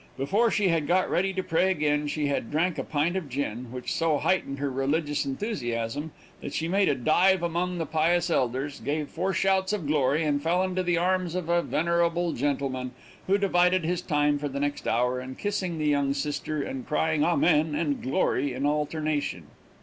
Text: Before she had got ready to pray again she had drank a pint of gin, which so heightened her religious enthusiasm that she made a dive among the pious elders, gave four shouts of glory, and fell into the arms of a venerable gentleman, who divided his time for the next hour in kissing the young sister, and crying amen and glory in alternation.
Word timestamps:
Before 0.17 0.49
she 0.49 0.69
had 0.69 0.87
got 0.87 1.11
ready 1.11 1.31
to 1.31 1.43
pray 1.43 1.69
again 1.69 2.07
she 2.07 2.25
had 2.25 2.49
drank 2.49 2.79
a 2.79 2.83
pint 2.83 3.15
of 3.15 3.29
gin, 3.29 3.71
which 3.71 3.93
so 3.93 4.17
heightened 4.17 4.57
her 4.57 4.71
religious 4.71 5.27
enthusiasm 5.27 6.11
that 6.41 6.55
she 6.55 6.67
made 6.67 6.89
a 6.89 6.95
dive 6.95 7.43
among 7.43 7.77
the 7.77 7.85
pious 7.85 8.31
elders, 8.31 8.79
gave 8.83 9.09
four 9.09 9.31
shouts 9.31 9.73
of 9.73 9.85
glory, 9.85 10.23
and 10.23 10.41
fell 10.41 10.63
into 10.63 10.81
the 10.81 10.97
arms 10.97 11.35
of 11.35 11.49
a 11.49 11.61
venerable 11.61 12.33
gentleman, 12.33 12.93
who 13.27 13.37
divided 13.37 13.85
his 13.85 14.01
time 14.01 14.39
for 14.39 14.47
the 14.49 14.59
next 14.59 14.87
hour 14.87 15.21
in 15.21 15.35
kissing 15.35 15.77
the 15.77 15.85
young 15.85 16.15
sister, 16.15 16.63
and 16.63 16.87
crying 16.87 17.23
amen 17.23 17.75
and 17.75 18.01
glory 18.01 18.53
in 18.53 18.65
alternation. 18.65 19.43